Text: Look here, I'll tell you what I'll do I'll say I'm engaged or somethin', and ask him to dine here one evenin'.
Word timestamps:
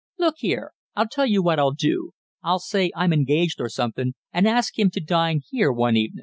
Look 0.17 0.37
here, 0.39 0.73
I'll 0.95 1.07
tell 1.07 1.27
you 1.27 1.43
what 1.43 1.59
I'll 1.59 1.73
do 1.75 2.13
I'll 2.41 2.57
say 2.57 2.89
I'm 2.95 3.13
engaged 3.13 3.61
or 3.61 3.69
somethin', 3.69 4.15
and 4.33 4.47
ask 4.47 4.79
him 4.79 4.89
to 4.95 4.99
dine 4.99 5.41
here 5.51 5.71
one 5.71 5.95
evenin'. 5.95 6.19